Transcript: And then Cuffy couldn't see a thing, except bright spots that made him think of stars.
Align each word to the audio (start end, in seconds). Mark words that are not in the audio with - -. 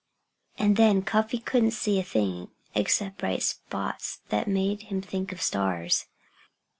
And 0.57 0.77
then 0.77 1.03
Cuffy 1.03 1.37
couldn't 1.37 1.73
see 1.77 1.99
a 1.99 2.03
thing, 2.03 2.49
except 2.73 3.19
bright 3.19 3.43
spots 3.43 4.21
that 4.29 4.47
made 4.47 4.81
him 4.89 4.99
think 4.99 5.31
of 5.31 5.43
stars. 5.43 6.07